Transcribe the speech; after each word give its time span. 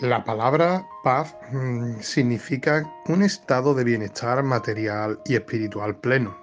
La 0.00 0.24
palabra 0.24 0.88
paz 1.04 1.36
mm, 1.52 2.00
significa 2.00 2.90
un 3.08 3.22
estado 3.22 3.74
de 3.74 3.84
bienestar 3.84 4.42
material 4.42 5.20
y 5.26 5.34
espiritual 5.34 5.96
pleno. 5.96 6.34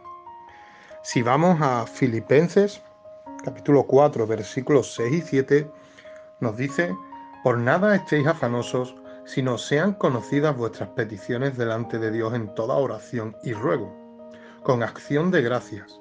Si 1.01 1.23
vamos 1.23 1.59
a 1.59 1.87
Filipenses, 1.87 2.79
capítulo 3.43 3.83
4, 3.83 4.27
versículos 4.27 4.93
6 4.93 5.13
y 5.13 5.21
7, 5.21 5.71
nos 6.41 6.57
dice, 6.57 6.95
por 7.43 7.57
nada 7.57 7.95
estéis 7.95 8.27
afanosos, 8.27 8.95
sino 9.25 9.57
sean 9.57 9.93
conocidas 9.93 10.55
vuestras 10.55 10.89
peticiones 10.89 11.57
delante 11.57 11.97
de 11.97 12.11
Dios 12.11 12.35
en 12.35 12.53
toda 12.53 12.75
oración 12.75 13.35
y 13.43 13.53
ruego, 13.53 13.91
con 14.61 14.83
acción 14.83 15.31
de 15.31 15.41
gracias. 15.41 15.99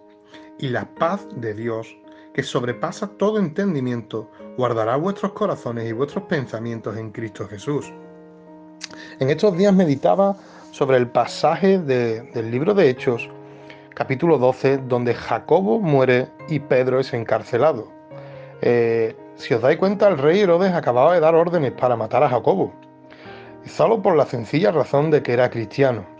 Y 0.58 0.68
la 0.68 0.84
paz 0.96 1.26
de 1.34 1.54
Dios, 1.54 1.96
que 2.38 2.44
sobrepasa 2.44 3.08
todo 3.18 3.40
entendimiento, 3.40 4.30
guardará 4.56 4.94
vuestros 4.94 5.32
corazones 5.32 5.88
y 5.88 5.92
vuestros 5.92 6.22
pensamientos 6.26 6.96
en 6.96 7.10
Cristo 7.10 7.48
Jesús. 7.48 7.92
En 9.18 9.28
estos 9.28 9.56
días 9.56 9.74
meditaba 9.74 10.36
sobre 10.70 10.98
el 10.98 11.08
pasaje 11.08 11.80
del 11.80 12.48
libro 12.48 12.74
de 12.74 12.90
Hechos, 12.90 13.28
capítulo 13.92 14.38
12, 14.38 14.78
donde 14.86 15.14
Jacobo 15.14 15.80
muere 15.80 16.28
y 16.48 16.60
Pedro 16.60 17.00
es 17.00 17.12
encarcelado. 17.12 17.88
Eh, 18.62 19.16
si 19.34 19.54
os 19.54 19.60
dais 19.60 19.76
cuenta, 19.76 20.06
el 20.06 20.16
rey 20.16 20.38
Herodes 20.38 20.72
acababa 20.72 21.14
de 21.14 21.20
dar 21.20 21.34
órdenes 21.34 21.72
para 21.72 21.96
matar 21.96 22.22
a 22.22 22.28
Jacobo, 22.28 22.72
solo 23.66 24.00
por 24.00 24.14
la 24.14 24.26
sencilla 24.26 24.70
razón 24.70 25.10
de 25.10 25.24
que 25.24 25.32
era 25.32 25.50
cristiano. 25.50 26.17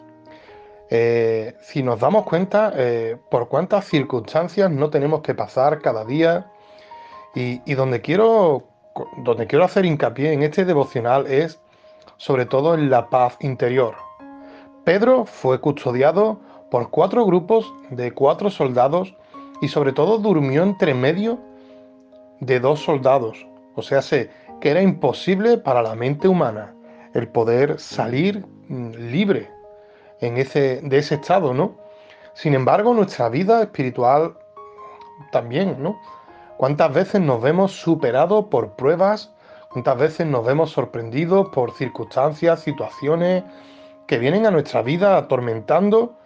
Eh, 0.91 1.55
si 1.61 1.83
nos 1.83 2.01
damos 2.01 2.25
cuenta 2.25 2.73
eh, 2.75 3.17
por 3.31 3.49
cuántas 3.49 3.85
circunstancias 3.85 4.71
no 4.71 4.89
tenemos 4.89 5.21
que 5.21 5.35
pasar 5.35 5.81
cada 5.83 6.05
día 6.05 6.51
y, 7.35 7.75
donde, 7.75 8.01
quiero, 8.01 8.65
donde 9.19 9.47
quiero 9.47 9.65
hacer 9.65 9.85
hincapié 9.85 10.33
en 10.33 10.43
este 10.43 10.65
devocional 10.65 11.27
es 11.27 11.61
sobre 12.17 12.47
todo 12.47 12.75
en 12.75 12.91
la 12.91 13.11
paz 13.11 13.37
interior. 13.41 13.95
Pedro 14.85 15.25
fue 15.25 15.61
custodiado 15.61 16.41
por 16.71 16.91
cuatro 16.91 17.25
grupos 17.25 17.73
de 17.91 18.11
cuatro 18.13 18.51
soldados 18.51 19.15
y 19.61 19.69
sobre 19.69 19.93
todo 19.93 20.19
durmió 20.19 20.63
entre 20.63 20.95
medio 20.95 21.39
de 22.41 22.59
dos 22.59 22.81
soldados. 22.81 23.47
O 23.77 23.83
sea, 23.83 24.03
sé 24.03 24.31
que 24.61 24.71
era 24.71 24.83
imposible 24.83 25.59
para 25.59 25.83
la 25.83 25.95
mente 25.95 26.27
humana 26.27 26.75
el 27.15 27.29
poder 27.29 27.79
salir 27.79 28.45
mm, 28.69 28.91
libre 29.13 29.58
en 30.21 30.37
ese, 30.37 30.81
de 30.83 30.99
ese 30.99 31.17
estado, 31.17 31.55
¿no? 31.55 31.77
Sin 32.35 32.55
embargo, 32.55 32.95
nuestra 32.95 33.29
vida 33.29 33.63
espiritual 33.63 34.37
también, 35.33 35.83
¿no? 35.83 35.99
¿Cuántas 36.57 36.93
veces 36.93 37.21
nos 37.21 37.41
vemos 37.41 37.73
superados 37.73 38.47
por 38.47 38.73
pruebas? 38.73 39.33
¿Cuántas 39.71 39.99
veces 39.99 40.27
nos 40.27 40.45
vemos 40.45 40.71
sorprendidos 40.71 41.49
por 41.51 41.73
circunstancias, 41.73 42.61
situaciones 42.61 43.45
que 44.07 44.19
vienen 44.19 44.47
a 44.47 44.51
nuestra 44.51 44.83
vida 44.83 45.17
atormentando? 45.17 46.17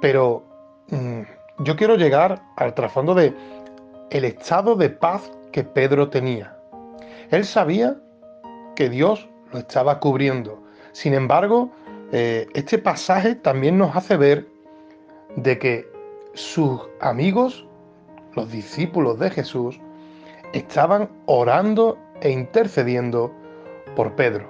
Pero 0.00 0.42
mm, 0.88 1.22
yo 1.60 1.76
quiero 1.76 1.96
llegar 1.96 2.42
al 2.56 2.74
trasfondo 2.74 3.14
de 3.14 3.34
el 4.10 4.24
estado 4.24 4.74
de 4.74 4.90
paz 4.90 5.30
que 5.52 5.64
Pedro 5.64 6.08
tenía. 6.08 6.56
Él 7.30 7.44
sabía 7.44 7.96
que 8.74 8.88
Dios 8.88 9.28
lo 9.52 9.58
estaba 9.58 10.00
cubriendo. 10.00 10.62
Sin 10.92 11.14
embargo, 11.14 11.70
eh, 12.12 12.46
este 12.54 12.78
pasaje 12.78 13.34
también 13.34 13.76
nos 13.78 13.94
hace 13.94 14.16
ver 14.16 14.46
de 15.36 15.58
que 15.58 15.86
sus 16.34 16.80
amigos, 17.00 17.66
los 18.34 18.50
discípulos 18.50 19.18
de 19.18 19.30
Jesús, 19.30 19.78
estaban 20.52 21.10
orando 21.26 21.98
e 22.20 22.30
intercediendo 22.30 23.32
por 23.94 24.14
Pedro. 24.14 24.46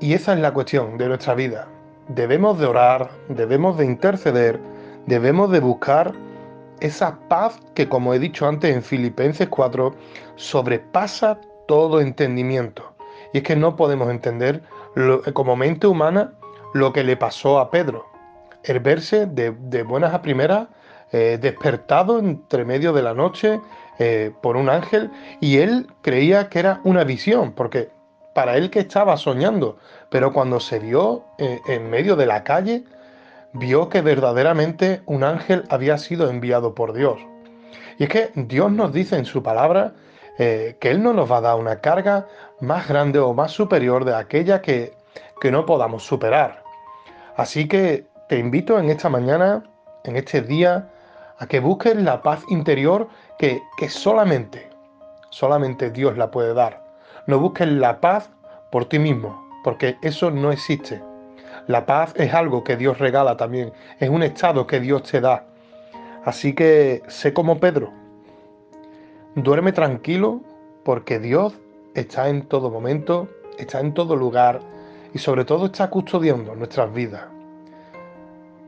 Y 0.00 0.14
esa 0.14 0.32
es 0.32 0.40
la 0.40 0.52
cuestión 0.52 0.98
de 0.98 1.08
nuestra 1.08 1.34
vida. 1.34 1.68
Debemos 2.08 2.58
de 2.58 2.66
orar, 2.66 3.10
debemos 3.28 3.76
de 3.76 3.84
interceder, 3.84 4.58
debemos 5.06 5.50
de 5.50 5.60
buscar 5.60 6.14
esa 6.80 7.18
paz 7.28 7.60
que, 7.74 7.88
como 7.88 8.14
he 8.14 8.18
dicho 8.18 8.46
antes 8.46 8.74
en 8.74 8.82
Filipenses 8.82 9.48
4, 9.48 9.94
sobrepasa 10.36 11.40
todo 11.66 12.00
entendimiento. 12.00 12.94
Y 13.32 13.38
es 13.38 13.44
que 13.44 13.56
no 13.56 13.76
podemos 13.76 14.10
entender 14.10 14.62
como 15.32 15.56
mente 15.56 15.86
humana 15.86 16.32
lo 16.74 16.92
que 16.92 17.04
le 17.04 17.16
pasó 17.16 17.58
a 17.58 17.70
Pedro. 17.70 18.06
El 18.62 18.80
verse 18.80 19.26
de, 19.26 19.50
buenas 19.82 20.14
a 20.14 20.22
primeras 20.22 20.68
eh, 21.12 21.38
despertado 21.40 22.18
entre 22.18 22.64
medio 22.64 22.92
de 22.92 23.02
la 23.02 23.14
noche 23.14 23.60
eh, 23.98 24.30
por 24.42 24.56
un 24.56 24.68
ángel 24.68 25.10
y 25.40 25.58
él 25.58 25.86
creía 26.02 26.48
que 26.48 26.58
era 26.58 26.80
una 26.84 27.04
visión, 27.04 27.52
porque 27.52 27.90
para 28.34 28.56
él 28.56 28.70
que 28.70 28.80
estaba 28.80 29.16
soñando, 29.16 29.78
pero 30.10 30.32
cuando 30.32 30.60
se 30.60 30.78
vio 30.78 31.24
eh, 31.38 31.60
en 31.66 31.88
medio 31.90 32.14
de 32.14 32.26
la 32.26 32.44
calle, 32.44 32.84
vio 33.52 33.88
que 33.88 34.02
verdaderamente 34.02 35.02
un 35.06 35.24
ángel 35.24 35.64
había 35.70 35.98
sido 35.98 36.28
enviado 36.28 36.74
por 36.74 36.92
Dios. 36.92 37.18
Y 37.98 38.04
es 38.04 38.10
que 38.10 38.30
Dios 38.34 38.70
nos 38.70 38.92
dice 38.92 39.16
en 39.16 39.24
su 39.24 39.42
palabra 39.42 39.94
que 40.38 40.76
Él 40.82 41.02
no 41.02 41.12
nos 41.12 41.30
va 41.30 41.38
a 41.38 41.42
dar 41.42 41.56
una 41.56 41.80
carga 41.80 42.26
más 42.60 42.88
grande 42.88 43.18
o 43.18 43.34
más 43.34 43.50
superior 43.50 44.04
de 44.04 44.14
aquella 44.14 44.62
que, 44.62 44.92
que 45.40 45.50
no 45.50 45.66
podamos 45.66 46.04
superar. 46.04 46.62
Así 47.36 47.66
que 47.68 48.06
te 48.28 48.38
invito 48.38 48.78
en 48.78 48.88
esta 48.90 49.08
mañana, 49.08 49.64
en 50.04 50.16
este 50.16 50.40
día, 50.40 50.88
a 51.38 51.46
que 51.46 51.60
busques 51.60 51.96
la 51.96 52.22
paz 52.22 52.42
interior 52.48 53.08
que, 53.38 53.62
que 53.76 53.88
solamente, 53.88 54.68
solamente 55.30 55.90
Dios 55.90 56.16
la 56.16 56.30
puede 56.30 56.54
dar. 56.54 56.82
No 57.26 57.38
busques 57.38 57.68
la 57.68 58.00
paz 58.00 58.30
por 58.70 58.86
ti 58.86 58.98
mismo, 58.98 59.48
porque 59.64 59.96
eso 60.02 60.30
no 60.30 60.52
existe. 60.52 61.02
La 61.66 61.84
paz 61.84 62.14
es 62.16 62.32
algo 62.32 62.64
que 62.64 62.76
Dios 62.76 62.98
regala 62.98 63.36
también, 63.36 63.72
es 63.98 64.08
un 64.08 64.22
estado 64.22 64.66
que 64.66 64.80
Dios 64.80 65.02
te 65.02 65.20
da. 65.20 65.44
Así 66.24 66.54
que 66.54 67.02
sé 67.08 67.32
como 67.32 67.58
Pedro, 67.60 67.92
duerme 69.42 69.72
tranquilo 69.72 70.40
porque 70.84 71.18
Dios 71.18 71.54
está 71.94 72.28
en 72.28 72.42
todo 72.46 72.70
momento, 72.70 73.28
está 73.58 73.80
en 73.80 73.94
todo 73.94 74.16
lugar 74.16 74.60
y 75.14 75.18
sobre 75.18 75.44
todo 75.44 75.66
está 75.66 75.90
custodiando 75.90 76.54
nuestras 76.54 76.92
vidas. 76.92 77.24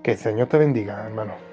Que 0.02 0.12
el 0.12 0.18
Señor 0.18 0.48
te 0.48 0.58
bendiga, 0.58 1.04
hermano. 1.04 1.49